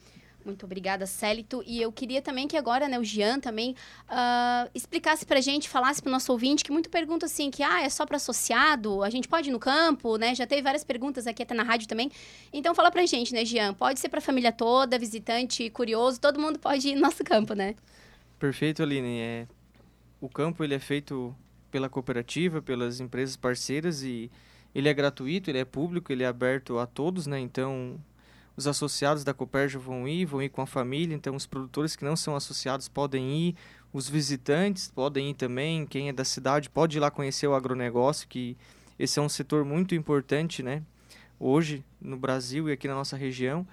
Muito 0.48 0.66
obrigada, 0.66 1.06
Célito. 1.06 1.62
E 1.68 1.82
eu 1.82 1.92
queria 1.92 2.22
também 2.22 2.48
que 2.48 2.56
agora, 2.56 2.88
né, 2.88 2.98
o 2.98 3.04
Jean 3.04 3.38
também 3.38 3.76
uh, 4.10 4.70
explicasse 4.74 5.26
pra 5.26 5.42
gente, 5.42 5.68
falasse 5.68 6.02
pro 6.02 6.10
nosso 6.10 6.32
ouvinte, 6.32 6.64
que 6.64 6.72
muito 6.72 6.90
pergunta 6.90 7.26
assim, 7.26 7.52
que 7.52 7.62
ah, 7.62 7.82
é 7.82 7.90
só 7.90 8.06
para 8.06 8.16
associado, 8.16 9.04
a 9.04 9.10
gente 9.10 9.28
pode 9.28 9.50
ir 9.50 9.52
no 9.52 9.60
campo, 9.60 10.16
né? 10.16 10.34
Já 10.34 10.48
teve 10.48 10.62
várias 10.62 10.86
perguntas 10.86 11.28
aqui 11.28 11.44
até 11.44 11.54
na 11.54 11.64
rádio 11.64 11.86
também. 11.86 12.10
Então 12.54 12.74
fala 12.74 12.90
pra 12.90 13.06
gente, 13.06 13.34
né, 13.34 13.44
Jean? 13.44 13.74
Pode 13.74 14.00
ser 14.00 14.08
pra 14.08 14.22
família 14.22 14.54
toda, 14.54 14.98
visitante, 14.98 15.70
curioso, 15.70 16.18
todo 16.18 16.40
mundo 16.40 16.58
pode 16.58 16.88
ir 16.88 16.96
no 16.96 17.02
nosso 17.02 17.26
campo, 17.26 17.54
né? 17.54 17.76
Perfeito, 18.40 18.84
Aline. 18.84 19.20
É, 19.20 19.48
o 20.22 20.30
campo 20.30 20.64
ele 20.64 20.76
é 20.76 20.80
feito 20.80 21.36
pela 21.72 21.90
cooperativa, 21.90 22.62
pelas 22.62 23.00
empresas 23.00 23.36
parceiras 23.36 24.04
e 24.04 24.32
ele 24.76 24.88
é 24.88 24.94
gratuito, 24.94 25.50
ele 25.50 25.58
é 25.58 25.66
público, 25.66 26.12
ele 26.12 26.24
é 26.24 26.28
aberto 26.28 26.78
a 26.78 26.86
todos, 26.86 27.26
né? 27.26 27.40
Então, 27.40 28.00
os 28.56 28.68
associados 28.68 29.24
da 29.24 29.34
Copérgia 29.34 29.80
vão 29.80 30.08
ir, 30.08 30.26
vão 30.26 30.42
ir 30.42 30.50
com 30.50 30.62
a 30.62 30.68
família, 30.68 31.16
então 31.16 31.36
os 31.36 31.48
produtores 31.48 31.96
que 31.96 32.06
não 32.06 32.16
são 32.16 32.36
associados 32.36 32.88
podem 32.88 33.50
ir, 33.50 33.56
os 33.92 34.08
visitantes 34.08 34.88
podem 34.88 35.32
ir 35.32 35.34
também, 35.34 35.86
quem 35.86 36.10
é 36.10 36.14
da 36.14 36.24
cidade 36.24 36.70
pode 36.70 36.98
ir 36.98 37.00
lá 37.00 37.10
conhecer 37.10 37.48
o 37.48 37.56
agronegócio, 37.56 38.28
que 38.28 38.56
esse 39.00 39.18
é 39.18 39.22
um 39.22 39.30
setor 39.30 39.66
muito 39.66 39.96
importante, 39.96 40.62
né? 40.62 40.84
Hoje, 41.40 41.84
no 42.00 42.18
Brasil 42.18 42.70
e 42.70 42.72
aqui 42.72 42.88
na 42.88 42.96
nossa 42.96 43.16
região. 43.16 43.66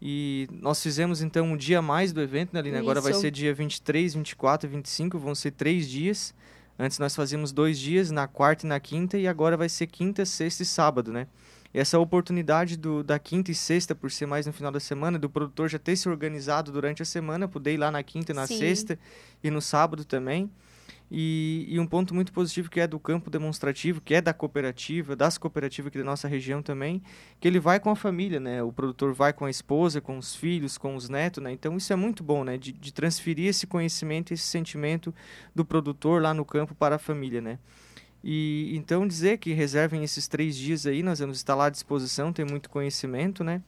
E 0.00 0.46
nós 0.50 0.82
fizemos 0.82 1.22
então 1.22 1.46
um 1.46 1.56
dia 1.56 1.78
a 1.78 1.82
mais 1.82 2.12
do 2.12 2.20
evento, 2.20 2.52
né, 2.52 2.60
Aline? 2.60 2.76
Agora 2.76 3.00
vai 3.00 3.14
ser 3.14 3.30
dia 3.30 3.54
23, 3.54 4.14
24 4.14 4.68
e 4.68 4.70
25, 4.70 5.18
vão 5.18 5.34
ser 5.34 5.52
três 5.52 5.88
dias. 5.88 6.34
Antes 6.78 6.98
nós 6.98 7.16
fazíamos 7.16 7.52
dois 7.52 7.78
dias, 7.78 8.10
na 8.10 8.28
quarta 8.28 8.66
e 8.66 8.68
na 8.68 8.78
quinta, 8.78 9.16
e 9.16 9.26
agora 9.26 9.56
vai 9.56 9.68
ser 9.68 9.86
quinta, 9.86 10.26
sexta 10.26 10.62
e 10.62 10.66
sábado, 10.66 11.10
né? 11.10 11.26
E 11.72 11.78
essa 11.78 11.98
oportunidade 11.98 12.76
do, 12.76 13.02
da 13.02 13.18
quinta 13.18 13.50
e 13.50 13.54
sexta, 13.54 13.94
por 13.94 14.10
ser 14.10 14.26
mais 14.26 14.46
no 14.46 14.52
final 14.52 14.70
da 14.70 14.80
semana, 14.80 15.18
do 15.18 15.28
produtor 15.28 15.68
já 15.70 15.78
ter 15.78 15.96
se 15.96 16.08
organizado 16.08 16.70
durante 16.70 17.02
a 17.02 17.04
semana, 17.04 17.48
poder 17.48 17.74
ir 17.74 17.76
lá 17.78 17.90
na 17.90 18.02
quinta 18.02 18.32
e 18.32 18.34
na 18.34 18.46
Sim. 18.46 18.58
sexta 18.58 18.98
e 19.42 19.50
no 19.50 19.62
sábado 19.62 20.04
também. 20.04 20.50
E, 21.10 21.66
e, 21.68 21.78
um 21.78 21.86
ponto 21.86 22.12
muito 22.12 22.32
positivo 22.32 22.68
que 22.68 22.80
é 22.80 22.86
do 22.86 22.98
campo 22.98 23.30
demonstrativo, 23.30 24.00
que 24.00 24.12
é 24.12 24.20
da 24.20 24.34
cooperativa, 24.34 25.14
das 25.14 25.38
cooperativas 25.38 25.88
aqui 25.88 25.98
da 25.98 26.04
nossa 26.04 26.26
região 26.26 26.60
também, 26.60 27.00
que 27.38 27.46
ele 27.46 27.60
vai 27.60 27.78
com 27.78 27.90
a 27.90 27.96
família, 27.96 28.40
né? 28.40 28.60
O 28.62 28.72
produtor 28.72 29.14
vai 29.14 29.32
com 29.32 29.44
a 29.44 29.50
esposa, 29.50 30.00
com 30.00 30.18
os 30.18 30.34
filhos, 30.34 30.76
com 30.76 30.96
os 30.96 31.08
netos, 31.08 31.42
né? 31.42 31.52
Então 31.52 31.76
isso 31.76 31.92
é 31.92 31.96
muito 31.96 32.24
bom, 32.24 32.42
né? 32.42 32.58
De, 32.58 32.72
de 32.72 32.92
transferir 32.92 33.46
esse 33.46 33.68
conhecimento, 33.68 34.34
esse 34.34 34.42
sentimento 34.42 35.14
do 35.54 35.64
produtor 35.64 36.20
lá 36.20 36.34
no 36.34 36.44
campo 36.44 36.74
para 36.74 36.96
a 36.96 36.98
família, 36.98 37.40
né? 37.40 37.60
E 38.24 38.76
então 38.76 39.06
dizer 39.06 39.38
que 39.38 39.52
reservem 39.52 40.02
esses 40.02 40.26
três 40.26 40.56
dias 40.56 40.86
aí, 40.86 41.04
nós 41.04 41.20
vamos 41.20 41.36
estar 41.36 41.54
lá 41.54 41.66
à 41.66 41.70
disposição, 41.70 42.32
tem 42.32 42.44
muito 42.44 42.68
conhecimento, 42.68 43.44
né? 43.44 43.62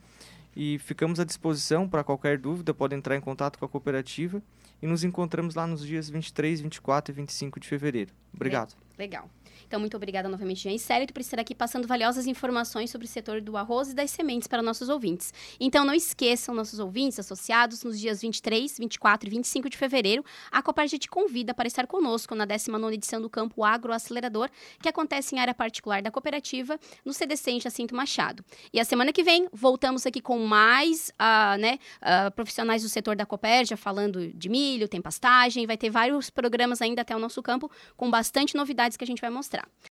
E 0.57 0.77
ficamos 0.81 1.21
à 1.21 1.25
disposição 1.25 1.89
para 1.89 2.03
qualquer 2.03 2.37
dúvida, 2.37 2.75
pode 2.75 2.97
entrar 2.97 3.15
em 3.15 3.21
contato 3.21 3.61
com 3.61 3.65
a 3.65 3.69
cooperativa 3.69 4.43
e 4.81 4.87
nos 4.87 5.05
encontramos 5.05 5.55
lá 5.55 5.67
nos 5.67 5.85
dias 5.85 6.09
23, 6.09 6.61
24 6.61 7.13
e 7.13 7.15
25 7.15 7.61
de 7.61 7.69
fevereiro. 7.69 8.13
Obrigado. 8.35 8.75
Legal. 8.99 9.31
Então, 9.69 9.79
muito 9.79 9.97
obrigada 9.97 10.31
novamente, 10.31 10.63
Jean 10.63 10.79
Célito, 10.79 11.13
por 11.13 11.21
estar 11.21 11.39
aqui 11.39 11.55
passando 11.55 11.87
valiosas 11.87 12.27
informações 12.27 12.91
sobre 12.91 13.07
o 13.07 13.09
setor 13.09 13.41
do 13.43 13.55
arroz 13.55 13.91
e 13.91 13.95
das 13.95 14.11
sementes 14.11 14.49
para 14.49 14.63
nossos 14.63 14.89
ouvintes. 14.89 15.33
Então, 15.61 15.85
não 15.85 15.93
esqueçam, 15.93 16.55
nossos 16.55 16.79
ouvintes 16.79 17.19
associados, 17.19 17.85
nos 17.85 18.01
dias 18.01 18.23
23, 18.23 18.79
24 18.79 19.29
e 19.29 19.31
25 19.31 19.69
de 19.69 19.77
fevereiro, 19.77 20.25
a 20.51 20.63
Coparge 20.63 20.99
te 20.99 21.07
convida 21.07 21.53
para 21.53 21.69
estar 21.69 21.87
conosco 21.87 22.35
na 22.35 22.47
19ª 22.47 22.95
edição 22.95 23.21
do 23.21 23.29
Campo 23.29 23.63
Agro 23.63 23.93
Acelerador, 23.93 24.49
que 24.81 24.89
acontece 24.89 25.35
em 25.35 25.39
área 25.39 25.53
particular 25.53 26.01
da 26.01 26.11
cooperativa, 26.11 26.81
no 27.05 27.13
CDC 27.13 27.51
em 27.51 27.61
Jacinto 27.61 27.95
Machado. 27.95 28.43
E 28.73 28.81
a 28.81 28.85
semana 28.87 29.13
que 29.13 29.23
vem, 29.23 29.49
voltamos 29.53 30.07
aqui 30.07 30.23
com 30.23 30.39
mais 30.39 31.13
uh, 31.21 31.59
né, 31.59 31.79
uh, 32.01 32.31
profissionais 32.31 32.83
do 32.83 32.89
setor 32.89 33.17
da 33.17 33.27
Copérgia, 33.27 33.77
falando 33.77 34.33
de 34.33 34.49
milho, 34.49 34.89
tem 34.89 35.03
pastagem, 35.03 35.67
vai 35.67 35.77
ter 35.77 35.91
vários 35.91 36.31
programas 36.31 36.81
ainda 36.81 37.03
até 37.03 37.15
o 37.15 37.19
nosso 37.19 37.43
campo, 37.43 37.71
com 37.97 38.11
bastante 38.11 38.57
novidades 38.89 38.97
que 38.97 39.05
a 39.05 39.07
gente 39.07 39.21
vai 39.21 39.31
mostrar. 39.31 39.69